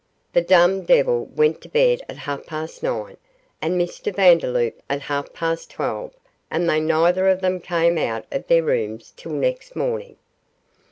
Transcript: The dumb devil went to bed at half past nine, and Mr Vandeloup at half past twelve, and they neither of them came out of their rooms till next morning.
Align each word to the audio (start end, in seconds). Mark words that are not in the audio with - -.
The 0.33 0.41
dumb 0.41 0.81
devil 0.81 1.25
went 1.25 1.61
to 1.61 1.69
bed 1.69 2.01
at 2.09 2.17
half 2.17 2.47
past 2.47 2.81
nine, 2.81 3.17
and 3.61 3.79
Mr 3.79 4.11
Vandeloup 4.11 4.81
at 4.89 5.01
half 5.03 5.31
past 5.31 5.69
twelve, 5.69 6.11
and 6.49 6.67
they 6.67 6.79
neither 6.79 7.27
of 7.27 7.41
them 7.41 7.59
came 7.59 7.99
out 7.99 8.25
of 8.31 8.47
their 8.47 8.63
rooms 8.63 9.13
till 9.15 9.33
next 9.33 9.75
morning. 9.75 10.15